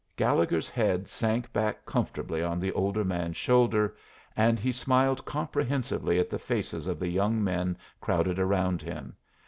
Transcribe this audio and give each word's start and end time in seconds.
Gallegher's 0.15 0.67
head 0.67 1.07
sank 1.07 1.53
back 1.53 1.85
comfortably 1.85 2.41
on 2.41 2.59
the 2.59 2.71
older 2.71 3.03
man's 3.05 3.37
shoulder, 3.37 3.95
and 4.35 4.57
he 4.57 4.71
smiled 4.71 5.23
comprehensively 5.25 6.17
at 6.17 6.31
the 6.31 6.39
faces 6.39 6.87
of 6.87 6.97
the 6.97 7.07
young 7.09 7.43
men 7.43 7.77
crowded 7.99 8.39
around 8.39 8.81
him. 8.81 9.15